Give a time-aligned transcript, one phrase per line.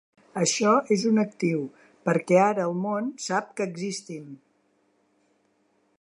[0.43, 1.59] Això és un actiu
[2.09, 4.25] perquè ara el món sap que existim.